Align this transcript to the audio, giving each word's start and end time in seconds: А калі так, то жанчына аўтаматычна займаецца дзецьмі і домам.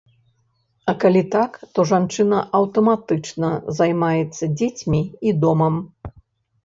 А 0.93 0.95
калі 1.03 1.21
так, 1.35 1.59
то 1.73 1.85
жанчына 1.91 2.39
аўтаматычна 2.61 3.53
займаецца 3.81 4.43
дзецьмі 4.59 5.01
і 5.29 5.39
домам. 5.45 5.75